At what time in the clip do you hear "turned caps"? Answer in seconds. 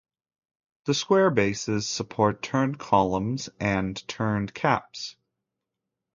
4.07-5.15